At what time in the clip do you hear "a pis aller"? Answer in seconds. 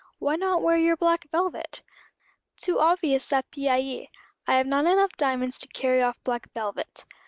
3.31-4.07